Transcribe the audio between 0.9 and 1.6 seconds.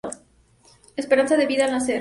Esperanza de